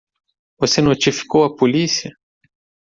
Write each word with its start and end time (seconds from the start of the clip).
Você 0.59 0.81
notificou 0.81 1.43
a 1.43 1.55
polícia? 1.55 2.11